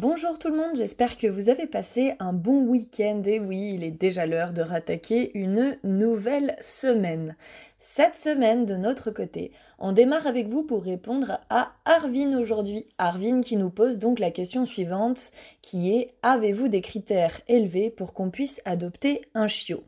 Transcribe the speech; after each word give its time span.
Bonjour 0.00 0.38
tout 0.38 0.48
le 0.48 0.56
monde, 0.56 0.76
j'espère 0.76 1.18
que 1.18 1.26
vous 1.26 1.50
avez 1.50 1.66
passé 1.66 2.14
un 2.20 2.32
bon 2.32 2.62
week-end 2.62 3.20
et 3.26 3.38
oui, 3.38 3.72
il 3.74 3.84
est 3.84 3.90
déjà 3.90 4.24
l'heure 4.24 4.54
de 4.54 4.62
rattaquer 4.62 5.30
une 5.38 5.76
nouvelle 5.84 6.56
semaine. 6.58 7.36
Cette 7.78 8.16
semaine, 8.16 8.64
de 8.64 8.76
notre 8.76 9.10
côté, 9.10 9.52
on 9.78 9.92
démarre 9.92 10.26
avec 10.26 10.48
vous 10.48 10.62
pour 10.62 10.84
répondre 10.84 11.38
à 11.50 11.72
Arvin 11.84 12.38
aujourd'hui. 12.38 12.86
Arvin 12.96 13.42
qui 13.42 13.58
nous 13.58 13.68
pose 13.68 13.98
donc 13.98 14.20
la 14.20 14.30
question 14.30 14.64
suivante 14.64 15.32
qui 15.60 15.94
est 15.94 16.14
Avez-vous 16.22 16.68
des 16.68 16.80
critères 16.80 17.38
élevés 17.46 17.90
pour 17.90 18.14
qu'on 18.14 18.30
puisse 18.30 18.62
adopter 18.64 19.20
un 19.34 19.48
chiot? 19.48 19.84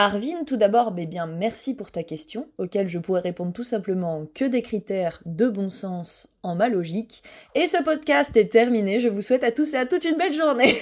Arvin, 0.00 0.44
tout 0.46 0.56
d'abord, 0.56 0.94
eh 0.96 1.06
bien, 1.06 1.26
merci 1.26 1.74
pour 1.74 1.90
ta 1.90 2.04
question, 2.04 2.46
auquel 2.56 2.86
je 2.86 3.00
pourrais 3.00 3.20
répondre 3.20 3.52
tout 3.52 3.64
simplement 3.64 4.26
que 4.32 4.44
des 4.44 4.62
critères 4.62 5.20
de 5.26 5.48
bon 5.48 5.70
sens 5.70 6.28
en 6.44 6.54
ma 6.54 6.68
logique. 6.68 7.24
Et 7.56 7.66
ce 7.66 7.82
podcast 7.82 8.36
est 8.36 8.52
terminé. 8.52 9.00
Je 9.00 9.08
vous 9.08 9.22
souhaite 9.22 9.42
à 9.42 9.50
tous 9.50 9.74
et 9.74 9.76
à 9.76 9.86
toutes 9.86 10.04
une 10.04 10.16
belle 10.16 10.32
journée. 10.32 10.76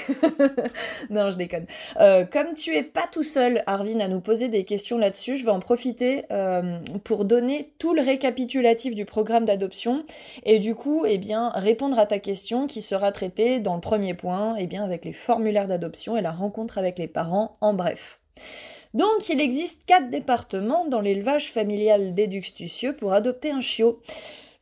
non, 1.10 1.30
je 1.30 1.38
déconne. 1.38 1.64
Euh, 1.98 2.26
comme 2.26 2.52
tu 2.52 2.76
es 2.76 2.82
pas 2.82 3.06
tout 3.10 3.22
seul, 3.22 3.62
Arvin, 3.66 4.00
à 4.00 4.08
nous 4.08 4.20
poser 4.20 4.48
des 4.48 4.64
questions 4.64 4.98
là-dessus, 4.98 5.38
je 5.38 5.46
vais 5.46 5.50
en 5.50 5.60
profiter 5.60 6.26
euh, 6.30 6.78
pour 7.02 7.24
donner 7.24 7.72
tout 7.78 7.94
le 7.94 8.02
récapitulatif 8.02 8.94
du 8.94 9.06
programme 9.06 9.46
d'adoption 9.46 10.04
et 10.44 10.58
du 10.58 10.74
coup, 10.74 11.06
eh 11.06 11.16
bien, 11.16 11.48
répondre 11.54 11.98
à 11.98 12.04
ta 12.04 12.18
question 12.18 12.66
qui 12.66 12.82
sera 12.82 13.12
traitée 13.12 13.60
dans 13.60 13.76
le 13.76 13.80
premier 13.80 14.12
point, 14.12 14.56
eh 14.58 14.66
bien, 14.66 14.84
avec 14.84 15.06
les 15.06 15.14
formulaires 15.14 15.68
d'adoption 15.68 16.18
et 16.18 16.20
la 16.20 16.32
rencontre 16.32 16.76
avec 16.76 16.98
les 16.98 17.08
parents. 17.08 17.56
En 17.62 17.72
bref. 17.72 18.20
Donc 18.94 19.28
il 19.28 19.40
existe 19.40 19.84
quatre 19.84 20.08
départements 20.08 20.86
dans 20.86 21.00
l'élevage 21.00 21.50
familial 21.50 22.14
d'Eduxtucieux 22.14 22.96
pour 22.96 23.12
adopter 23.12 23.50
un 23.50 23.60
chiot. 23.60 24.00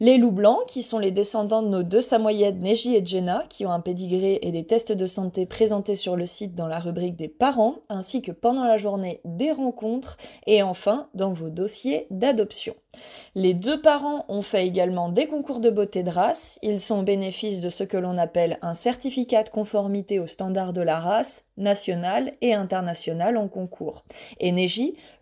Les 0.00 0.18
loups 0.18 0.32
blancs, 0.32 0.66
qui 0.66 0.82
sont 0.82 0.98
les 0.98 1.12
descendants 1.12 1.62
de 1.62 1.68
nos 1.68 1.84
deux 1.84 2.00
samoyèdes 2.00 2.60
Neji 2.60 2.96
et 2.96 3.06
Jenna, 3.06 3.44
qui 3.48 3.64
ont 3.64 3.70
un 3.70 3.80
pédigré 3.80 4.40
et 4.42 4.50
des 4.50 4.66
tests 4.66 4.90
de 4.90 5.06
santé 5.06 5.46
présentés 5.46 5.94
sur 5.94 6.16
le 6.16 6.26
site 6.26 6.56
dans 6.56 6.66
la 6.66 6.80
rubrique 6.80 7.14
des 7.14 7.28
parents, 7.28 7.76
ainsi 7.88 8.20
que 8.20 8.32
pendant 8.32 8.64
la 8.64 8.76
journée 8.76 9.20
des 9.24 9.52
rencontres, 9.52 10.16
et 10.46 10.64
enfin 10.64 11.08
dans 11.14 11.32
vos 11.32 11.48
dossiers 11.48 12.08
d'adoption. 12.10 12.74
Les 13.34 13.54
deux 13.54 13.80
parents 13.80 14.24
ont 14.28 14.42
fait 14.42 14.66
également 14.66 15.08
des 15.08 15.26
concours 15.26 15.60
de 15.60 15.70
beauté 15.70 16.02
de 16.02 16.10
race. 16.10 16.58
Ils 16.62 16.78
sont 16.78 17.00
au 17.00 17.02
bénéfice 17.02 17.60
de 17.60 17.68
ce 17.68 17.84
que 17.84 17.96
l'on 17.96 18.16
appelle 18.16 18.58
un 18.62 18.74
certificat 18.74 19.42
de 19.42 19.48
conformité 19.48 20.18
aux 20.20 20.26
standards 20.26 20.72
de 20.72 20.82
la 20.82 21.00
race, 21.00 21.44
national 21.56 22.32
et 22.40 22.54
international 22.54 23.36
en 23.36 23.48
concours. 23.48 24.04
Et 24.40 24.52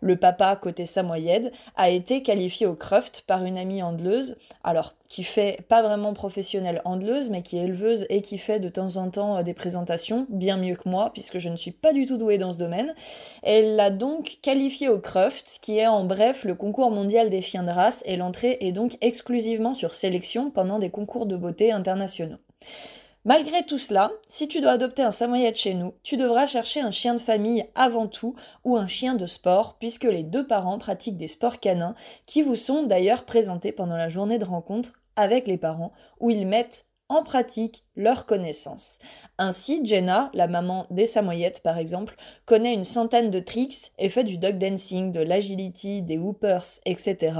le 0.01 0.15
papa 0.15 0.55
côté 0.55 0.85
samoyède, 0.85 1.51
a 1.75 1.89
été 1.89 2.21
qualifié 2.21 2.65
au 2.67 2.75
Cruft 2.75 3.23
par 3.27 3.45
une 3.45 3.57
amie 3.57 3.83
andeleuse, 3.83 4.37
alors 4.63 4.93
qui 5.13 5.23
fait 5.23 5.59
pas 5.67 5.83
vraiment 5.83 6.15
professionnelle 6.15 6.81
handleuse, 6.85 7.29
mais 7.29 7.43
qui 7.43 7.59
est 7.59 7.65
éleveuse 7.65 8.07
et 8.09 8.23
qui 8.23 8.39
fait 8.39 8.59
de 8.59 8.67
temps 8.67 8.95
en 8.95 9.11
temps 9.11 9.37
euh, 9.37 9.43
des 9.43 9.53
présentations, 9.53 10.25
bien 10.27 10.57
mieux 10.57 10.75
que 10.75 10.89
moi, 10.89 11.11
puisque 11.13 11.37
je 11.37 11.49
ne 11.49 11.55
suis 11.55 11.69
pas 11.69 11.93
du 11.93 12.07
tout 12.07 12.17
douée 12.17 12.39
dans 12.39 12.51
ce 12.51 12.57
domaine. 12.57 12.95
Elle 13.43 13.75
l'a 13.75 13.91
donc 13.91 14.39
qualifié 14.41 14.89
au 14.89 14.97
Cruft, 14.97 15.59
qui 15.61 15.77
est 15.77 15.85
en 15.85 16.03
bref 16.03 16.45
le 16.45 16.55
concours 16.55 16.89
mondial 16.89 17.29
des 17.29 17.43
chiens 17.43 17.61
de 17.61 17.69
race, 17.69 18.01
et 18.07 18.17
l'entrée 18.17 18.57
est 18.61 18.71
donc 18.71 18.97
exclusivement 19.01 19.75
sur 19.75 19.93
sélection 19.93 20.49
pendant 20.49 20.79
des 20.79 20.89
concours 20.89 21.27
de 21.27 21.37
beauté 21.37 21.71
internationaux. 21.71 22.39
Malgré 23.23 23.63
tout 23.63 23.77
cela, 23.77 24.11
si 24.27 24.47
tu 24.47 24.61
dois 24.61 24.71
adopter 24.71 25.03
un 25.03 25.11
samoyed 25.11 25.55
chez 25.55 25.75
nous, 25.75 25.93
tu 26.01 26.17
devras 26.17 26.47
chercher 26.47 26.81
un 26.81 26.89
chien 26.89 27.13
de 27.13 27.21
famille 27.21 27.67
avant 27.75 28.07
tout 28.07 28.33
ou 28.63 28.77
un 28.77 28.87
chien 28.87 29.13
de 29.13 29.27
sport, 29.27 29.77
puisque 29.77 30.05
les 30.05 30.23
deux 30.23 30.47
parents 30.47 30.79
pratiquent 30.79 31.17
des 31.17 31.27
sports 31.27 31.59
canins 31.59 31.93
qui 32.25 32.41
vous 32.41 32.55
sont 32.55 32.81
d'ailleurs 32.81 33.25
présentés 33.25 33.71
pendant 33.71 33.95
la 33.95 34.09
journée 34.09 34.39
de 34.39 34.45
rencontre 34.45 35.02
avec 35.15 35.47
les 35.47 35.57
parents, 35.57 35.93
où 36.19 36.29
ils 36.29 36.47
mettent 36.47 36.85
en 37.09 37.23
pratique 37.23 37.83
leurs 37.95 38.25
connaissances. 38.25 38.97
Ainsi, 39.37 39.81
Jenna, 39.83 40.31
la 40.33 40.47
maman 40.47 40.87
des 40.89 41.05
Samoyettes 41.05 41.61
par 41.61 41.77
exemple, 41.77 42.15
connaît 42.45 42.73
une 42.73 42.83
centaine 42.83 43.29
de 43.29 43.39
tricks 43.39 43.91
et 43.99 44.09
fait 44.09 44.23
du 44.23 44.37
dog 44.37 44.57
dancing, 44.57 45.11
de 45.11 45.19
l'agility, 45.19 46.01
des 46.01 46.17
whoopers, 46.17 46.79
etc. 46.85 47.35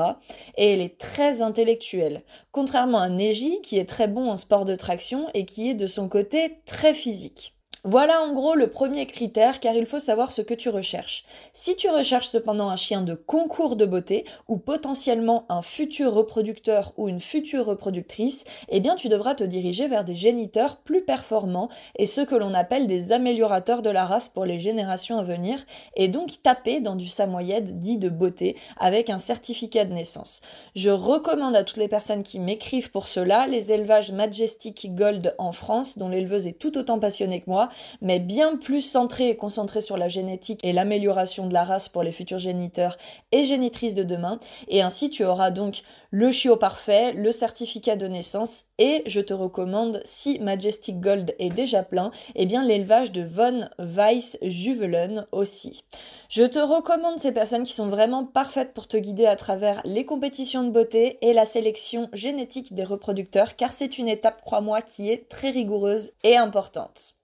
Et 0.58 0.74
elle 0.74 0.82
est 0.82 0.98
très 1.00 1.42
intellectuelle, 1.42 2.24
contrairement 2.52 3.00
à 3.00 3.10
Neji 3.10 3.62
qui 3.62 3.80
est 3.80 3.90
très 3.90 4.08
bon 4.08 4.30
en 4.30 4.38
sport 4.38 4.66
de 4.66 4.76
traction 4.76 5.28
et 5.34 5.46
qui 5.46 5.70
est 5.70 5.76
de 5.76 5.88
son 5.88 6.10
côté 6.10 6.60
très 6.66 6.94
physique. 6.94 7.56
Voilà 7.86 8.22
en 8.22 8.32
gros 8.32 8.56
le 8.56 8.70
premier 8.70 9.06
critère 9.06 9.60
car 9.60 9.76
il 9.76 9.86
faut 9.86 10.00
savoir 10.00 10.32
ce 10.32 10.42
que 10.42 10.54
tu 10.54 10.70
recherches. 10.70 11.26
Si 11.52 11.76
tu 11.76 11.90
recherches 11.90 12.30
cependant 12.30 12.70
un 12.70 12.78
chien 12.78 13.02
de 13.02 13.14
concours 13.14 13.76
de 13.76 13.86
beauté 13.86 14.24
ou 14.48 14.56
potentiellement 14.56 15.46
un 15.50 15.62
futur 15.62 16.14
reproducteur 16.14 16.94
ou 16.96 17.10
une 17.10 17.20
future 17.20 17.66
reproductrice, 17.66 18.46
eh 18.70 18.80
bien 18.80 18.96
tu 18.96 19.10
devras 19.10 19.36
te 19.36 19.44
diriger 19.44 19.90
vers 19.90 20.06
des 20.06 20.16
géniteurs 20.16 20.78
plus 20.78 21.04
performants 21.04 21.68
et 21.98 22.06
ce 22.06 22.22
que 22.22 22.36
l'on 22.36 22.54
appelle 22.54 22.88
des 22.88 23.12
améliorateurs 23.12 23.82
de 23.82 23.90
la 23.90 24.06
race 24.06 24.30
pour 24.30 24.46
les 24.46 24.62
générations 24.62 25.18
à 25.18 25.24
venir 25.24 25.60
et 25.98 26.08
donc 26.08 26.42
taper 26.42 26.80
dans 26.80 26.96
du 26.96 27.10
samoyed 27.10 27.80
dit 27.80 27.98
de 27.98 28.08
beauté 28.08 28.56
avec 28.78 29.10
un 29.10 29.18
certificat 29.18 29.84
de 29.84 29.92
naissance. 29.92 30.40
Je 30.78 30.90
recommande 30.90 31.58
à 31.58 31.66
toutes 31.66 31.76
les 31.76 31.90
personnes 31.90 32.24
qui 32.24 32.40
m'écrivent 32.40 32.92
pour 32.92 33.08
cela 33.08 33.46
les 33.46 33.74
élevages 33.74 34.14
Majestic 34.14 34.96
Gold 34.96 35.36
en 35.38 35.52
France 35.52 35.98
dont 35.98 36.08
l'éleveuse 36.08 36.48
est 36.48 36.58
tout 36.58 36.78
autant 36.78 36.98
passionnée 36.98 37.42
que 37.42 37.50
moi 37.50 37.68
mais 38.02 38.20
bien 38.20 38.58
plus 38.58 38.82
centré 38.82 39.30
et 39.30 39.36
concentré 39.36 39.82
sur 39.82 39.98
la 39.98 40.08
génétique 40.08 40.60
et 40.64 40.74
l'amélioration 40.74 41.48
de 41.48 41.54
la 41.54 41.64
race 41.64 41.90
pour 41.90 42.04
les 42.04 42.12
futurs 42.12 42.40
géniteurs 42.40 42.98
et 43.32 43.44
génitrices 43.44 43.96
de 43.96 44.04
demain. 44.04 44.40
Et 44.68 44.82
ainsi, 44.82 45.10
tu 45.10 45.24
auras 45.26 45.52
donc 45.52 45.84
le 46.12 46.32
chiot 46.32 46.58
parfait, 46.58 47.12
le 47.14 47.32
certificat 47.32 47.96
de 47.96 48.08
naissance 48.08 48.66
et 48.78 49.02
je 49.08 49.20
te 49.20 49.34
recommande, 49.34 50.02
si 50.06 50.40
Majestic 50.40 51.00
Gold 51.00 51.34
est 51.40 51.50
déjà 51.50 51.84
plein, 51.84 52.12
eh 52.36 52.46
bien 52.46 52.64
l'élevage 52.64 53.12
de 53.12 53.24
Von 53.24 53.68
Weiss 53.80 54.38
Juvelen 54.42 55.26
aussi. 55.32 55.84
Je 56.30 56.44
te 56.44 56.60
recommande 56.60 57.20
ces 57.20 57.32
personnes 57.32 57.64
qui 57.64 57.74
sont 57.74 57.90
vraiment 57.90 58.26
parfaites 58.26 58.74
pour 58.74 58.88
te 58.88 58.98
guider 58.98 59.26
à 59.26 59.36
travers 59.36 59.82
les 59.86 60.06
compétitions 60.06 60.64
de 60.64 60.72
beauté 60.72 61.18
et 61.22 61.34
la 61.34 61.46
sélection 61.46 62.10
génétique 62.14 62.74
des 62.74 62.84
reproducteurs 62.84 63.56
car 63.56 63.74
c'est 63.74 63.98
une 63.98 64.08
étape, 64.08 64.42
crois-moi, 64.42 64.82
qui 64.82 65.12
est 65.12 65.30
très 65.30 65.50
rigoureuse 65.50 66.12
et 66.24 66.38
importante. 66.38 67.16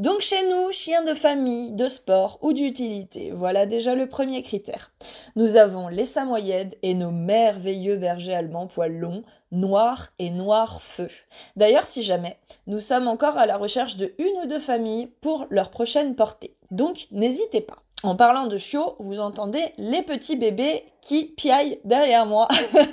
Donc 0.00 0.22
chez 0.22 0.48
nous, 0.48 0.72
chien 0.72 1.04
de 1.04 1.12
famille, 1.12 1.72
de 1.72 1.86
sport 1.86 2.38
ou 2.40 2.54
d'utilité, 2.54 3.32
voilà 3.32 3.66
déjà 3.66 3.94
le 3.94 4.08
premier 4.08 4.40
critère. 4.40 4.92
Nous 5.36 5.56
avons 5.56 5.88
les 5.88 6.06
samoyèdes 6.06 6.74
et 6.82 6.94
nos 6.94 7.10
merveilleux 7.10 7.96
bergers 7.96 8.32
allemands 8.32 8.66
poils 8.66 8.96
longs, 8.96 9.24
noirs 9.52 10.08
et 10.18 10.30
noirs 10.30 10.80
feu. 10.80 11.10
D'ailleurs, 11.56 11.84
si 11.84 12.02
jamais, 12.02 12.38
nous 12.66 12.80
sommes 12.80 13.08
encore 13.08 13.36
à 13.36 13.44
la 13.44 13.58
recherche 13.58 13.96
de 13.98 14.14
une 14.16 14.42
ou 14.42 14.46
deux 14.46 14.58
familles 14.58 15.12
pour 15.20 15.44
leur 15.50 15.68
prochaine 15.68 16.14
portée. 16.14 16.56
Donc 16.70 17.06
n'hésitez 17.10 17.60
pas. 17.60 17.82
En 18.02 18.16
parlant 18.16 18.46
de 18.46 18.56
chiots, 18.56 18.96
vous 19.00 19.18
entendez 19.18 19.62
les 19.76 20.00
petits 20.00 20.36
bébés 20.36 20.82
qui 21.02 21.26
piaillent 21.26 21.78
derrière 21.84 22.24
moi. 22.24 22.48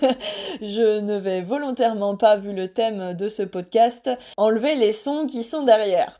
Je 0.61 0.99
ne 0.99 1.17
vais 1.17 1.41
volontairement 1.41 2.17
pas, 2.17 2.35
vu 2.35 2.51
le 2.51 2.67
thème 2.67 3.13
de 3.13 3.29
ce 3.29 3.43
podcast, 3.43 4.09
enlever 4.35 4.75
les 4.75 4.91
sons 4.91 5.25
qui 5.25 5.43
sont 5.43 5.63
derrière. 5.63 6.19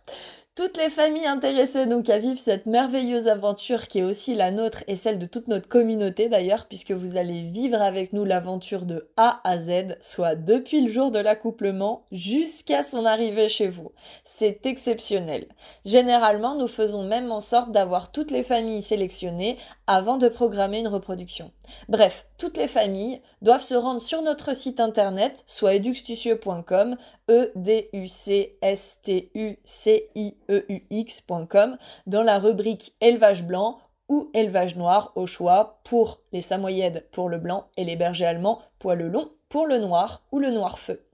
Toutes 0.58 0.78
les 0.78 0.90
familles 0.90 1.28
intéressées 1.28 1.86
donc 1.86 2.10
à 2.10 2.18
vivre 2.18 2.40
cette 2.40 2.66
merveilleuse 2.66 3.28
aventure 3.28 3.88
qui 3.88 4.00
est 4.00 4.04
aussi 4.04 4.34
la 4.34 4.50
nôtre 4.50 4.84
et 4.88 4.96
celle 4.96 5.20
de 5.20 5.28
toute 5.28 5.48
notre 5.50 5.68
communauté 5.68 6.30
d'ailleurs, 6.30 6.66
puisque 6.66 6.94
vous 6.94 7.16
allez 7.16 7.44
vivre 7.44 7.80
avec 7.80 8.12
nous 8.12 8.26
l'aventure 8.26 8.88
de 8.88 9.08
A 9.18 9.40
à 9.44 9.60
Z, 9.60 9.98
soit 10.02 10.34
depuis 10.34 10.82
le 10.82 10.92
jour 10.92 11.12
de 11.12 11.20
l'accouplement 11.20 12.06
jusqu'à 12.12 12.82
son 12.82 13.06
arrivée 13.06 13.50
chez 13.50 13.68
vous. 13.68 13.92
C'est 14.26 14.66
exceptionnel. 14.66 15.46
Généralement, 15.86 16.56
nous 16.56 16.68
faisons 16.68 17.04
même 17.04 17.32
en 17.32 17.40
sorte 17.40 17.72
d'avoir 17.72 18.12
toutes 18.12 18.32
les 18.32 18.42
familles 18.42 18.82
sélectionnées 18.82 19.60
avant 19.88 20.18
de 20.18 20.28
programmer 20.28 20.80
une 20.80 20.88
reproduction. 20.88 21.52
Bref, 21.90 22.28
toutes 22.38 22.58
les 22.58 22.68
familles 22.68 23.22
doivent 23.42 23.62
se 23.62 23.74
rendre 23.74 24.02
sur 24.02 24.22
notre 24.22 24.56
site 24.56 24.80
internet, 24.80 25.44
soit 25.48 25.76
eduxtucieux.com, 25.76 26.98
e 27.30 27.52
d 27.56 27.90
u 27.94 28.08
c 28.08 28.58
s 28.62 29.02
t 29.02 29.32
u 29.34 29.58
c 29.64 30.10
i 30.16 30.36
EUX.com 30.50 31.78
dans 32.06 32.24
la 32.24 32.38
rubrique 32.38 32.94
élevage 33.02 33.46
blanc 33.46 33.80
ou 34.10 34.30
élevage 34.34 34.76
noir 34.76 35.12
au 35.16 35.26
choix 35.26 35.80
pour 35.84 36.22
les 36.32 36.42
samoyèdes 36.42 37.08
pour 37.12 37.30
le 37.30 37.38
blanc 37.38 37.68
et 37.78 37.84
les 37.84 37.96
bergers 37.96 38.26
allemands 38.26 38.62
poils 38.80 39.02
long 39.02 39.32
pour 39.50 39.66
le 39.66 39.80
noir 39.80 40.24
ou 40.32 40.40
le 40.40 40.52
noir 40.52 40.80
feu 40.80 41.07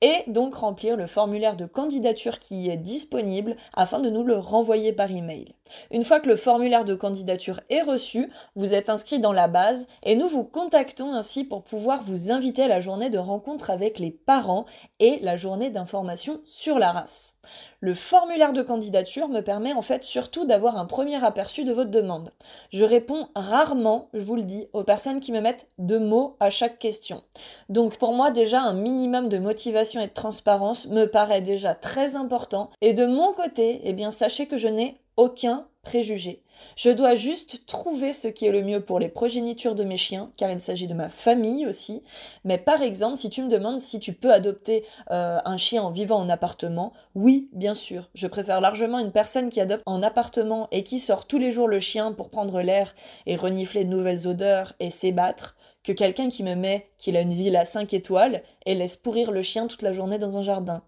et 0.00 0.24
donc 0.26 0.54
remplir 0.54 0.96
le 0.96 1.06
formulaire 1.06 1.56
de 1.56 1.66
candidature 1.66 2.38
qui 2.38 2.70
est 2.70 2.76
disponible 2.76 3.56
afin 3.72 4.00
de 4.00 4.10
nous 4.10 4.24
le 4.24 4.36
renvoyer 4.36 4.92
par 4.92 5.10
email. 5.10 5.54
Une 5.90 6.04
fois 6.04 6.20
que 6.20 6.28
le 6.28 6.36
formulaire 6.36 6.84
de 6.84 6.94
candidature 6.94 7.60
est 7.70 7.82
reçu, 7.82 8.30
vous 8.54 8.74
êtes 8.74 8.90
inscrit 8.90 9.18
dans 9.18 9.32
la 9.32 9.48
base 9.48 9.86
et 10.02 10.14
nous 10.14 10.28
vous 10.28 10.44
contactons 10.44 11.12
ainsi 11.12 11.44
pour 11.44 11.62
pouvoir 11.62 12.02
vous 12.02 12.30
inviter 12.30 12.62
à 12.62 12.68
la 12.68 12.80
journée 12.80 13.10
de 13.10 13.18
rencontre 13.18 13.70
avec 13.70 13.98
les 13.98 14.10
parents 14.10 14.66
et 15.00 15.18
la 15.20 15.36
journée 15.36 15.70
d'information 15.70 16.40
sur 16.44 16.78
la 16.78 16.92
race. 16.92 17.36
Le 17.80 17.94
formulaire 17.94 18.54
de 18.54 18.62
candidature 18.62 19.28
me 19.28 19.42
permet 19.42 19.74
en 19.74 19.82
fait 19.82 20.04
surtout 20.04 20.46
d'avoir 20.46 20.78
un 20.78 20.86
premier 20.86 21.22
aperçu 21.22 21.64
de 21.64 21.72
votre 21.72 21.90
demande. 21.90 22.32
Je 22.70 22.84
réponds 22.84 23.28
rarement, 23.34 24.08
je 24.14 24.22
vous 24.22 24.36
le 24.36 24.44
dis, 24.44 24.68
aux 24.72 24.84
personnes 24.84 25.20
qui 25.20 25.32
me 25.32 25.40
mettent 25.40 25.68
deux 25.78 26.00
mots 26.00 26.36
à 26.40 26.48
chaque 26.48 26.78
question. 26.78 27.22
Donc 27.68 27.98
pour 27.98 28.14
moi 28.14 28.30
déjà 28.30 28.62
un 28.62 28.72
minimum 28.72 29.28
de 29.28 29.38
motivation 29.44 30.00
et 30.00 30.08
de 30.08 30.12
transparence 30.12 30.86
me 30.88 31.04
paraît 31.04 31.42
déjà 31.42 31.74
très 31.74 32.16
important. 32.16 32.70
Et 32.80 32.92
de 32.92 33.06
mon 33.06 33.32
côté, 33.32 33.80
eh 33.84 33.92
bien 33.92 34.10
sachez 34.10 34.46
que 34.46 34.56
je 34.56 34.68
n'ai 34.68 34.96
aucun 35.16 35.66
préjugé. 35.84 36.42
Je 36.76 36.90
dois 36.90 37.14
juste 37.14 37.66
trouver 37.66 38.12
ce 38.12 38.28
qui 38.28 38.46
est 38.46 38.50
le 38.50 38.62
mieux 38.62 38.80
pour 38.80 38.98
les 38.98 39.08
progénitures 39.08 39.74
de 39.74 39.84
mes 39.84 39.96
chiens, 39.96 40.30
car 40.36 40.50
il 40.50 40.60
s'agit 40.60 40.86
de 40.86 40.94
ma 40.94 41.08
famille 41.08 41.66
aussi. 41.66 42.02
Mais 42.44 42.58
par 42.58 42.82
exemple, 42.82 43.16
si 43.16 43.30
tu 43.30 43.42
me 43.42 43.48
demandes 43.48 43.80
si 43.80 44.00
tu 44.00 44.12
peux 44.12 44.32
adopter 44.32 44.84
euh, 45.10 45.38
un 45.44 45.56
chien 45.56 45.82
en 45.82 45.90
vivant 45.90 46.18
en 46.18 46.28
appartement, 46.28 46.92
oui, 47.14 47.48
bien 47.52 47.74
sûr. 47.74 48.08
Je 48.14 48.26
préfère 48.26 48.60
largement 48.60 48.98
une 48.98 49.12
personne 49.12 49.50
qui 49.50 49.60
adopte 49.60 49.82
en 49.86 50.02
appartement 50.02 50.68
et 50.72 50.82
qui 50.82 50.98
sort 50.98 51.26
tous 51.26 51.38
les 51.38 51.50
jours 51.50 51.68
le 51.68 51.80
chien 51.80 52.12
pour 52.12 52.30
prendre 52.30 52.60
l'air 52.60 52.94
et 53.26 53.36
renifler 53.36 53.84
de 53.84 53.90
nouvelles 53.90 54.26
odeurs 54.26 54.74
et 54.80 54.90
s'ébattre, 54.90 55.56
que 55.84 55.92
quelqu'un 55.92 56.28
qui 56.28 56.42
me 56.42 56.54
met 56.54 56.88
qu'il 56.98 57.16
a 57.16 57.20
une 57.20 57.34
ville 57.34 57.56
à 57.56 57.64
5 57.64 57.92
étoiles 57.92 58.42
et 58.64 58.74
laisse 58.74 58.96
pourrir 58.96 59.30
le 59.30 59.42
chien 59.42 59.66
toute 59.66 59.82
la 59.82 59.92
journée 59.92 60.18
dans 60.18 60.38
un 60.38 60.42
jardin. 60.42 60.82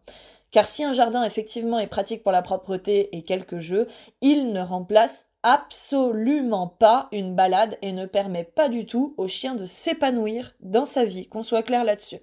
Car 0.57 0.67
si 0.67 0.85
un 0.85 0.95
jardin 0.95 1.23
effectivement 1.23 1.79
est 1.79 1.87
pratique 1.87 2.23
pour 2.23 2.33
la 2.33 2.41
propreté 2.41 3.15
et 3.15 3.23
quelques 3.23 3.59
jeux, 3.59 3.89
il 4.23 4.55
ne 4.55 4.63
remplace 4.63 5.27
absolument 5.43 6.67
pas 6.67 7.09
une 7.13 7.35
balade 7.35 7.77
et 7.83 7.93
ne 7.93 8.07
permet 8.07 8.45
pas 8.45 8.71
du 8.71 8.87
tout 8.87 9.13
au 9.19 9.29
chien 9.29 9.55
de 9.55 9.67
s'épanouir 9.67 10.55
dans 10.61 10.87
sa 10.87 11.05
vie, 11.05 11.29
qu'on 11.29 11.43
soit 11.43 11.63
clair 11.63 11.85
là-dessus. 11.85 12.21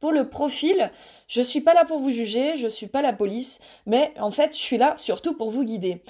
Pour 0.00 0.12
le 0.12 0.28
profil, 0.28 0.90
je 1.28 1.40
suis 1.40 1.62
pas 1.62 1.72
là 1.72 1.86
pour 1.86 1.98
vous 1.98 2.10
juger, 2.10 2.58
je 2.58 2.68
suis 2.68 2.88
pas 2.88 3.00
la 3.00 3.14
police, 3.14 3.58
mais 3.86 4.12
en 4.20 4.30
fait, 4.30 4.52
je 4.52 4.60
suis 4.60 4.76
là 4.76 4.92
surtout 4.98 5.32
pour 5.32 5.50
vous 5.50 5.64
guider 5.64 6.02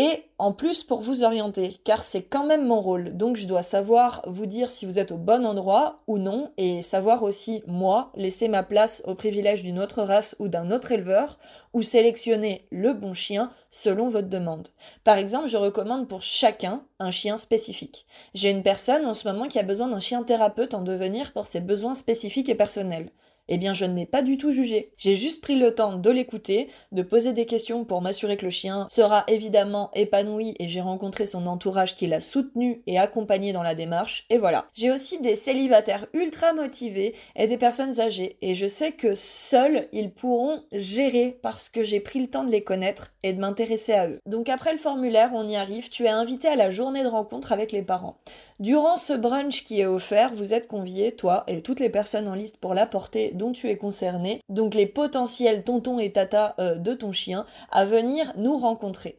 et 0.00 0.24
en 0.38 0.54
plus 0.54 0.82
pour 0.82 1.02
vous 1.02 1.24
orienter, 1.24 1.76
car 1.84 2.02
c'est 2.02 2.22
quand 2.22 2.46
même 2.46 2.66
mon 2.66 2.80
rôle. 2.80 3.18
Donc 3.18 3.36
je 3.36 3.46
dois 3.46 3.62
savoir 3.62 4.22
vous 4.26 4.46
dire 4.46 4.72
si 4.72 4.86
vous 4.86 4.98
êtes 4.98 5.12
au 5.12 5.18
bon 5.18 5.44
endroit 5.44 6.00
ou 6.06 6.16
non, 6.16 6.52
et 6.56 6.80
savoir 6.80 7.22
aussi, 7.22 7.62
moi, 7.66 8.10
laisser 8.14 8.48
ma 8.48 8.62
place 8.62 9.02
au 9.06 9.14
privilège 9.14 9.62
d'une 9.62 9.78
autre 9.78 10.00
race 10.00 10.36
ou 10.38 10.48
d'un 10.48 10.70
autre 10.70 10.90
éleveur, 10.92 11.38
ou 11.74 11.82
sélectionner 11.82 12.66
le 12.70 12.94
bon 12.94 13.12
chien 13.12 13.50
selon 13.70 14.08
votre 14.08 14.30
demande. 14.30 14.68
Par 15.04 15.18
exemple, 15.18 15.48
je 15.48 15.58
recommande 15.58 16.08
pour 16.08 16.22
chacun 16.22 16.82
un 16.98 17.10
chien 17.10 17.36
spécifique. 17.36 18.06
J'ai 18.32 18.48
une 18.48 18.62
personne 18.62 19.04
en 19.04 19.12
ce 19.12 19.28
moment 19.28 19.48
qui 19.48 19.58
a 19.58 19.64
besoin 19.64 19.88
d'un 19.88 20.00
chien 20.00 20.22
thérapeute 20.22 20.72
en 20.72 20.80
devenir 20.80 21.34
pour 21.34 21.44
ses 21.44 21.60
besoins 21.60 21.92
spécifiques 21.92 22.48
et 22.48 22.54
personnels 22.54 23.10
eh 23.50 23.58
bien 23.58 23.74
je 23.74 23.84
ne 23.84 23.94
l'ai 23.94 24.06
pas 24.06 24.22
du 24.22 24.38
tout 24.38 24.52
jugé. 24.52 24.92
J'ai 24.96 25.16
juste 25.16 25.42
pris 25.42 25.56
le 25.56 25.74
temps 25.74 25.96
de 25.96 26.10
l'écouter, 26.10 26.68
de 26.92 27.02
poser 27.02 27.32
des 27.32 27.46
questions 27.46 27.84
pour 27.84 28.00
m'assurer 28.00 28.36
que 28.36 28.46
le 28.46 28.50
chien 28.50 28.86
sera 28.88 29.24
évidemment 29.28 29.90
épanoui 29.94 30.54
et 30.58 30.68
j'ai 30.68 30.80
rencontré 30.80 31.26
son 31.26 31.46
entourage 31.46 31.94
qui 31.94 32.06
l'a 32.06 32.20
soutenu 32.20 32.82
et 32.86 32.98
accompagné 32.98 33.52
dans 33.52 33.62
la 33.62 33.74
démarche, 33.74 34.24
et 34.30 34.38
voilà. 34.38 34.66
J'ai 34.72 34.90
aussi 34.90 35.20
des 35.20 35.34
célibataires 35.34 36.06
ultra 36.14 36.52
motivés 36.52 37.14
et 37.36 37.46
des 37.46 37.58
personnes 37.58 38.00
âgées, 38.00 38.36
et 38.40 38.54
je 38.54 38.66
sais 38.66 38.92
que 38.92 39.14
seuls 39.14 39.88
ils 39.92 40.10
pourront 40.10 40.62
gérer 40.72 41.38
parce 41.42 41.68
que 41.68 41.82
j'ai 41.82 42.00
pris 42.00 42.20
le 42.20 42.28
temps 42.28 42.44
de 42.44 42.50
les 42.50 42.62
connaître 42.62 43.12
et 43.22 43.32
de 43.32 43.40
m'intéresser 43.40 43.92
à 43.92 44.08
eux. 44.08 44.20
Donc 44.26 44.48
après 44.48 44.72
le 44.72 44.78
formulaire, 44.78 45.30
on 45.34 45.48
y 45.48 45.56
arrive, 45.56 45.88
tu 45.88 46.04
es 46.04 46.10
invité 46.10 46.48
à 46.48 46.56
la 46.56 46.70
journée 46.70 47.02
de 47.02 47.08
rencontre 47.08 47.52
avec 47.52 47.72
les 47.72 47.82
parents. 47.82 48.16
Durant 48.60 48.98
ce 48.98 49.14
brunch 49.14 49.64
qui 49.64 49.80
est 49.80 49.86
offert, 49.86 50.34
vous 50.34 50.52
êtes 50.52 50.68
conviés, 50.68 51.12
toi 51.12 51.44
et 51.46 51.62
toutes 51.62 51.80
les 51.80 51.88
personnes 51.88 52.28
en 52.28 52.34
liste 52.34 52.58
pour 52.58 52.74
l'apporter 52.74 53.32
dont 53.40 53.52
tu 53.52 53.68
es 53.70 53.76
concerné, 53.76 54.40
donc 54.48 54.74
les 54.74 54.86
potentiels 54.86 55.64
tontons 55.64 55.98
et 55.98 56.12
tata 56.12 56.54
euh, 56.58 56.76
de 56.76 56.94
ton 56.94 57.10
chien, 57.10 57.46
à 57.72 57.84
venir 57.84 58.32
nous 58.36 58.56
rencontrer. 58.58 59.18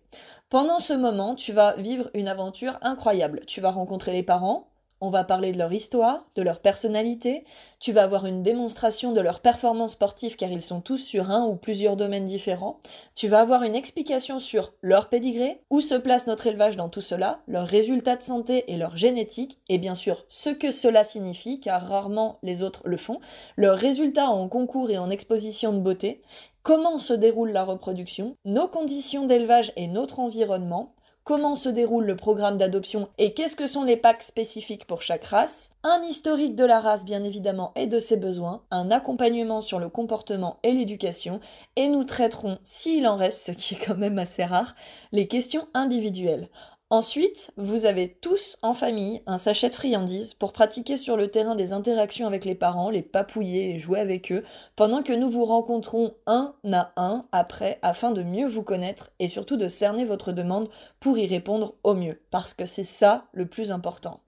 Pendant 0.50 0.80
ce 0.80 0.94
moment, 0.94 1.34
tu 1.34 1.54
vas 1.54 1.76
vivre 1.78 2.10
une 2.14 2.28
aventure 2.28 2.78
incroyable. 2.82 3.42
Tu 3.48 3.62
vas 3.62 3.72
rencontrer 3.72 4.12
les 4.12 4.22
parents, 4.22 4.68
on 5.02 5.10
va 5.10 5.24
parler 5.24 5.52
de 5.52 5.58
leur 5.58 5.74
histoire, 5.74 6.28
de 6.36 6.44
leur 6.44 6.60
personnalité. 6.60 7.44
Tu 7.80 7.92
vas 7.92 8.04
avoir 8.04 8.28
une 8.28 8.44
démonstration 8.44 9.12
de 9.12 9.20
leur 9.20 9.40
performance 9.40 9.94
sportive 9.94 10.36
car 10.36 10.52
ils 10.52 10.62
sont 10.62 10.80
tous 10.80 10.98
sur 11.00 11.32
un 11.32 11.46
ou 11.46 11.56
plusieurs 11.56 11.98
domaines 11.98 12.26
différents. 12.26 12.80
Tu 13.16 13.28
vas 13.28 13.40
avoir 13.42 13.64
une 13.64 13.76
explication 13.76 14.38
sur 14.38 14.74
leur 14.82 15.10
pédigré, 15.10 15.62
où 15.72 15.82
se 15.82 15.96
place 15.96 16.28
notre 16.28 16.48
élevage 16.48 16.78
dans 16.78 16.90
tout 16.90 17.02
cela, 17.02 17.40
leurs 17.48 17.68
résultats 17.68 18.16
de 18.16 18.22
santé 18.22 18.72
et 18.72 18.78
leur 18.78 18.96
génétique, 18.96 19.60
et 19.68 19.80
bien 19.80 19.96
sûr 19.96 20.24
ce 20.30 20.52
que 20.52 20.72
cela 20.72 21.04
signifie 21.04 21.60
car 21.60 21.82
rarement 21.88 22.38
les 22.44 22.62
autres 22.62 22.84
le 22.86 22.98
font, 22.98 23.20
leurs 23.58 23.78
résultats 23.78 24.28
en 24.28 24.48
concours 24.48 24.92
et 24.92 24.98
en 24.98 25.10
exposition 25.10 25.74
de 25.74 25.80
beauté, 25.80 26.22
comment 26.64 27.00
se 27.00 27.14
déroule 27.14 27.52
la 27.52 27.64
reproduction, 27.64 28.36
nos 28.46 28.68
conditions 28.68 29.26
d'élevage 29.26 29.74
et 29.76 29.88
notre 29.88 30.20
environnement, 30.20 30.94
comment 31.24 31.56
se 31.56 31.70
déroule 31.70 32.06
le 32.06 32.16
programme 32.16 32.58
d'adoption 32.58 33.10
et 33.18 33.34
qu'est-ce 33.34 33.56
que 33.56 33.68
sont 33.68 33.84
les 33.84 33.98
packs 33.98 34.24
spécifiques 34.24 34.86
pour 34.86 35.02
chaque 35.02 35.26
race, 35.26 35.72
un 35.84 36.02
historique 36.04 36.56
de 36.56 36.66
la 36.66 36.80
race 36.80 37.06
bien 37.06 37.24
évidemment 37.24 37.72
et 37.76 37.88
de 37.88 38.00
ses 38.00 38.18
besoins, 38.18 38.64
un 38.72 38.92
accompagnement 38.92 39.62
sur 39.62 39.80
le 39.80 39.90
comportement 39.90 40.58
et 40.64 40.72
l'éducation, 40.72 41.40
et 41.76 41.88
nous 41.88 42.04
traiterons, 42.04 42.58
s'il 42.64 43.08
en 43.08 43.16
reste, 43.16 43.46
ce 43.46 43.52
qui 43.52 43.76
est 43.76 43.86
quand 43.86 43.98
même 43.98 44.20
assez 44.20 44.44
rare, 44.44 44.76
les 45.12 45.28
questions 45.28 45.68
individuelles. 45.74 46.50
Ensuite, 46.92 47.52
vous 47.56 47.86
avez 47.86 48.10
tous 48.10 48.58
en 48.62 48.74
famille 48.74 49.22
un 49.26 49.38
sachet 49.38 49.70
de 49.70 49.76
friandises 49.76 50.34
pour 50.34 50.52
pratiquer 50.52 50.98
sur 50.98 51.16
le 51.16 51.30
terrain 51.30 51.56
des 51.56 51.72
interactions 51.72 52.28
avec 52.28 52.44
les 52.44 52.54
parents, 52.54 52.90
les 52.90 53.02
papouiller 53.02 53.74
et 53.74 53.80
jouer 53.80 54.02
avec 54.02 54.30
eux, 54.34 54.44
pendant 54.76 55.02
que 55.02 55.14
nous 55.14 55.30
vous 55.30 55.46
rencontrons 55.46 56.14
un 56.28 56.54
à 56.74 56.92
un 56.98 57.26
après 57.32 57.80
afin 57.82 58.12
de 58.12 58.24
mieux 58.24 58.50
vous 58.50 58.64
connaître 58.64 59.12
et 59.20 59.30
surtout 59.30 59.56
de 59.56 59.70
cerner 59.70 60.04
votre 60.04 60.34
demande 60.34 60.68
pour 61.00 61.18
y 61.18 61.26
répondre 61.28 61.76
au 61.84 61.94
mieux, 61.94 62.20
parce 62.30 62.54
que 62.54 62.66
c'est 62.66 62.84
ça 62.84 63.24
le 63.32 63.46
plus 63.46 63.72
important. 63.72 64.20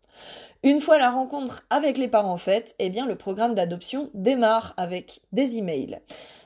Une 0.63 0.79
fois 0.79 0.97
la 0.97 1.11
rencontre 1.11 1.63
avec 1.69 1.97
les 1.97 2.07
parents 2.07 2.37
faite, 2.37 2.75
eh 2.79 2.89
bien 2.89 3.05
le 3.05 3.15
programme 3.15 3.53
d'adoption 3.53 4.09
démarre 4.13 4.73
avec 4.77 5.19
des 5.33 5.57
emails. 5.57 5.99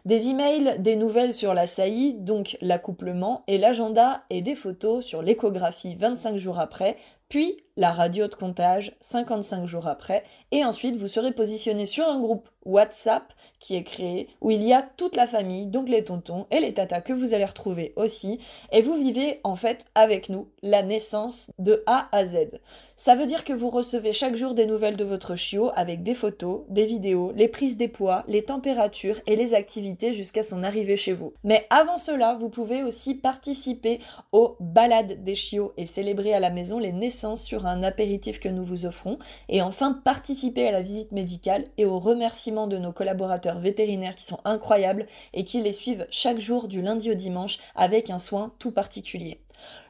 Des 0.05 0.29
emails, 0.29 0.79
des 0.79 0.95
nouvelles 0.95 1.33
sur 1.33 1.53
la 1.53 1.67
saillie, 1.67 2.15
donc 2.15 2.57
l'accouplement, 2.61 3.43
et 3.47 3.59
l'agenda 3.59 4.23
et 4.31 4.41
des 4.41 4.55
photos 4.55 5.05
sur 5.05 5.21
l'échographie 5.21 5.95
25 5.95 6.37
jours 6.37 6.59
après, 6.59 6.97
puis 7.29 7.63
la 7.77 7.91
radio 7.91 8.27
de 8.27 8.35
comptage 8.35 8.95
55 8.99 9.65
jours 9.65 9.87
après, 9.87 10.23
et 10.51 10.65
ensuite 10.65 10.97
vous 10.97 11.07
serez 11.07 11.31
positionné 11.31 11.85
sur 11.85 12.07
un 12.07 12.19
groupe 12.19 12.49
WhatsApp 12.65 13.33
qui 13.59 13.75
est 13.75 13.83
créé 13.83 14.27
où 14.41 14.51
il 14.51 14.61
y 14.61 14.73
a 14.73 14.81
toute 14.81 15.15
la 15.15 15.25
famille, 15.25 15.67
donc 15.67 15.87
les 15.87 16.03
tontons 16.03 16.47
et 16.51 16.59
les 16.59 16.73
tatas 16.73 17.01
que 17.01 17.13
vous 17.13 17.33
allez 17.33 17.45
retrouver 17.45 17.93
aussi, 17.95 18.39
et 18.71 18.81
vous 18.81 18.95
vivez 18.95 19.39
en 19.43 19.55
fait 19.55 19.85
avec 19.95 20.29
nous 20.29 20.49
la 20.63 20.83
naissance 20.83 21.51
de 21.59 21.83
A 21.85 22.09
à 22.11 22.25
Z. 22.25 22.59
Ça 22.95 23.15
veut 23.15 23.27
dire 23.27 23.43
que 23.43 23.53
vous 23.53 23.69
recevez 23.69 24.11
chaque 24.11 24.35
jour 24.35 24.55
des 24.55 24.65
nouvelles 24.65 24.97
de 24.97 25.03
votre 25.03 25.35
chiot 25.35 25.69
avec 25.75 26.01
des 26.01 26.15
photos, 26.15 26.61
des 26.67 26.87
vidéos, 26.87 27.31
les 27.35 27.47
prises 27.47 27.77
des 27.77 27.87
poids, 27.87 28.23
les 28.27 28.43
températures 28.43 29.19
et 29.27 29.35
les 29.35 29.53
activités 29.53 30.13
jusqu'à 30.13 30.41
son 30.41 30.63
arrivée 30.63 30.97
chez 30.97 31.13
vous. 31.13 31.33
Mais 31.43 31.67
avant 31.69 31.97
cela, 31.97 32.33
vous 32.33 32.49
pouvez 32.49 32.81
aussi 32.81 33.13
participer 33.13 33.99
aux 34.31 34.57
balades 34.59 35.23
des 35.23 35.35
chiots 35.35 35.73
et 35.77 35.85
célébrer 35.85 36.33
à 36.33 36.39
la 36.39 36.49
maison 36.49 36.79
les 36.79 36.91
naissances 36.91 37.43
sur 37.43 37.66
un 37.67 37.83
apéritif 37.83 38.39
que 38.39 38.49
nous 38.49 38.65
vous 38.65 38.85
offrons. 38.85 39.19
Et 39.49 39.61
enfin, 39.61 39.93
participer 39.93 40.67
à 40.67 40.71
la 40.71 40.81
visite 40.81 41.11
médicale 41.11 41.65
et 41.77 41.85
au 41.85 41.99
remerciement 41.99 42.67
de 42.67 42.77
nos 42.77 42.91
collaborateurs 42.91 43.59
vétérinaires 43.59 44.15
qui 44.15 44.25
sont 44.25 44.39
incroyables 44.45 45.05
et 45.33 45.43
qui 45.43 45.61
les 45.61 45.73
suivent 45.73 46.07
chaque 46.09 46.39
jour 46.39 46.67
du 46.67 46.81
lundi 46.81 47.11
au 47.11 47.15
dimanche 47.15 47.59
avec 47.75 48.09
un 48.09 48.19
soin 48.19 48.53
tout 48.59 48.71
particulier. 48.71 49.41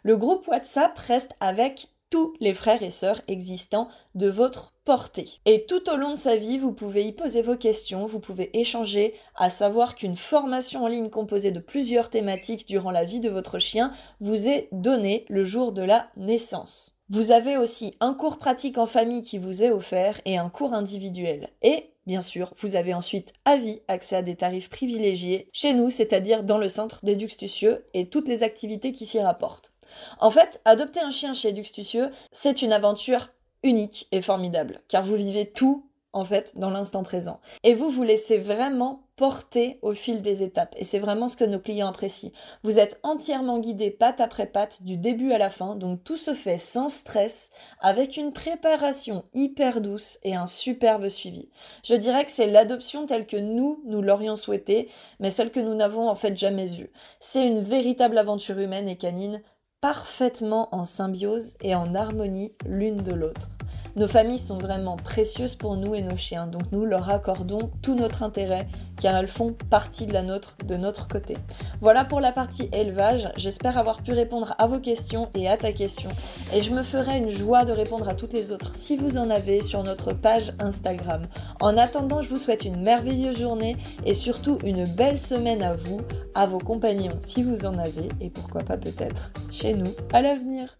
Le 0.04 0.18
groupe 0.18 0.48
WhatsApp 0.48 0.98
reste 0.98 1.34
avec 1.40 1.90
tous 2.10 2.34
les 2.40 2.54
frères 2.54 2.84
et 2.84 2.90
sœurs 2.90 3.22
existants 3.28 3.90
de 4.16 4.30
votre 4.30 4.74
portée. 4.86 5.30
Et 5.46 5.66
tout 5.66 5.90
au 5.90 5.98
long 5.98 6.12
de 6.12 6.18
sa 6.18 6.38
vie, 6.38 6.58
vous 6.58 6.72
pouvez 6.72 7.04
y 7.04 7.12
poser 7.12 7.42
vos 7.42 7.58
questions, 7.58 8.06
vous 8.06 8.20
pouvez 8.20 8.58
échanger, 8.58 9.14
à 9.36 9.50
savoir 9.50 9.96
qu'une 9.96 10.16
formation 10.16 10.86
en 10.86 10.88
ligne 10.88 11.10
composée 11.10 11.52
de 11.52 11.60
plusieurs 11.60 12.10
thématiques 12.10 12.68
durant 12.68 12.92
la 12.92 13.04
vie 13.04 13.20
de 13.20 13.30
votre 13.30 13.60
chien 13.60 13.92
vous 14.22 14.48
est 14.48 14.70
donnée 14.72 15.26
le 15.30 15.44
jour 15.44 15.74
de 15.74 15.82
la 15.82 16.10
naissance. 16.16 16.97
Vous 17.10 17.32
avez 17.32 17.58
aussi 17.58 17.94
un 18.00 18.14
cours 18.14 18.38
pratique 18.38 18.78
en 18.78 18.86
famille 18.86 19.22
qui 19.22 19.38
vous 19.38 19.64
est 19.64 19.72
offert 19.72 20.20
et 20.26 20.38
un 20.38 20.50
cours 20.50 20.74
individuel. 20.74 21.50
Et 21.62 21.92
Bien 22.08 22.22
sûr, 22.22 22.54
vous 22.60 22.78
avez 22.78 22.94
ensuite 22.94 23.34
à 23.44 23.58
vie 23.58 23.82
accès 23.90 24.16
à 24.16 24.22
des 24.22 24.38
tarifs 24.38 24.70
privilégiés 24.70 25.50
chez 25.52 25.74
nous, 25.74 25.90
c'est-à-dire 25.90 26.44
dans 26.44 26.58
le 26.58 26.70
centre 26.70 27.04
d'Éduxtucieux 27.04 27.84
et 27.94 28.08
toutes 28.08 28.30
les 28.30 28.44
activités 28.44 28.94
qui 28.94 29.06
s'y 29.06 29.20
rapportent. 29.20 29.74
En 30.20 30.32
fait, 30.32 30.62
adopter 30.64 31.02
un 31.02 31.12
chien 31.12 31.34
chez 31.34 31.52
Duxtucieux, 31.52 32.10
c'est 32.32 32.62
une 32.62 32.72
aventure 32.72 33.30
unique 33.62 34.08
et 34.14 34.22
formidable, 34.22 34.82
car 34.88 35.06
vous 35.06 35.16
vivez 35.16 35.48
tout 35.48 35.86
en 36.14 36.26
fait 36.26 36.58
dans 36.58 36.70
l'instant 36.70 37.04
présent. 37.04 37.40
Et 37.64 37.74
vous 37.74 37.90
vous 37.90 38.04
laissez 38.04 38.38
vraiment 38.38 39.04
porter 39.16 39.80
au 39.82 39.94
fil 39.94 40.22
des 40.22 40.44
étapes. 40.44 40.76
Et 40.78 40.84
c'est 40.84 41.00
vraiment 41.00 41.28
ce 41.28 41.36
que 41.36 41.44
nos 41.44 41.60
clients 41.60 41.88
apprécient. 41.88 42.32
Vous 42.64 42.80
êtes 42.80 43.00
entièrement 43.04 43.60
guidé 43.60 43.90
patte 43.90 44.22
après 44.22 44.46
patte 44.46 44.84
du 44.84 44.98
début 44.98 45.32
à 45.32 45.38
la 45.38 45.50
fin, 45.50 45.76
donc 45.76 46.04
tout 46.04 46.18
se 46.18 46.34
fait 46.34 46.60
sans 46.60 46.88
stress, 46.88 47.52
avec 47.82 48.16
une 48.16 48.32
préparation 48.32 49.26
hyper 49.34 49.82
douce 49.82 50.20
et 50.24 50.36
un 50.36 50.46
superbe 50.46 51.10
suivi. 51.10 51.50
Je 51.84 51.96
dirais 51.96 52.26
que 52.26 52.32
c'est 52.32 52.48
l'adoption 52.48 53.08
telle 53.08 53.26
que 53.26 53.38
nous, 53.38 53.82
nous 53.86 54.02
l'aurions 54.02 54.36
souhaité, 54.36 54.90
mais 55.20 55.32
celle 55.32 55.52
que 55.52 55.60
nous 55.60 55.76
n'avons 55.76 56.08
en 56.08 56.16
fait 56.16 56.38
jamais 56.38 56.80
eue. 56.80 56.92
C'est 57.20 57.46
une 57.46 57.62
véritable 57.62 58.18
aventure 58.18 58.60
humaine 58.60 58.88
et 58.88 58.98
canine 58.98 59.42
parfaitement 59.82 60.70
en 60.74 60.86
symbiose 60.86 61.54
et 61.62 61.76
en 61.76 61.96
harmonie 61.96 62.54
l'une 62.66 62.98
de 62.98 63.14
l'autre. 63.14 63.50
Nos 63.98 64.08
familles 64.08 64.38
sont 64.38 64.60
vraiment 64.60 64.96
précieuses 64.96 65.56
pour 65.56 65.76
nous 65.76 65.96
et 65.96 66.04
nos 66.04 66.18
chiens, 66.18 66.46
donc 66.46 66.72
nous 66.72 66.86
leur 66.86 67.10
accordons 67.10 67.72
tout 67.82 67.96
notre 67.96 68.22
intérêt 68.22 68.68
car 69.02 69.16
elles 69.16 69.28
font 69.28 69.56
partie 69.72 70.06
de 70.06 70.14
la 70.14 70.22
nôtre 70.22 70.56
de 70.68 70.76
notre 70.76 71.08
côté. 71.08 71.36
Voilà 71.82 72.06
pour 72.06 72.20
la 72.20 72.32
partie 72.32 72.70
élevage, 72.74 73.28
j'espère 73.38 73.76
avoir 73.76 74.04
pu 74.04 74.14
répondre 74.14 74.54
à 74.60 74.68
vos 74.68 74.80
questions 74.80 75.30
et 75.34 75.50
à 75.50 75.58
ta 75.58 75.72
question 75.72 76.12
et 76.54 76.62
je 76.62 76.72
me 76.72 76.84
ferai 76.84 77.18
une 77.18 77.32
joie 77.32 77.66
de 77.66 77.72
répondre 77.72 78.08
à 78.08 78.14
toutes 78.14 78.34
les 78.34 78.52
autres 78.52 78.76
si 78.76 78.98
vous 78.98 79.18
en 79.18 79.32
avez 79.32 79.62
sur 79.62 79.82
notre 79.82 80.14
page 80.14 80.54
Instagram. 80.60 81.26
En 81.60 81.76
attendant, 81.76 82.22
je 82.22 82.30
vous 82.30 82.36
souhaite 82.36 82.66
une 82.66 82.84
merveilleuse 82.84 83.40
journée 83.40 83.78
et 84.06 84.14
surtout 84.14 84.60
une 84.64 84.84
belle 84.84 85.18
semaine 85.18 85.64
à 85.64 85.74
vous, 85.74 86.02
à 86.36 86.46
vos 86.46 86.60
compagnons 86.60 87.18
si 87.20 87.42
vous 87.42 87.66
en 87.66 87.80
avez 87.80 88.10
et 88.22 88.30
pourquoi 88.30 88.62
pas 88.62 88.78
peut-être 88.78 89.34
chez 89.50 89.74
nous 89.74 89.92
à 90.14 90.22
l'avenir. 90.22 90.77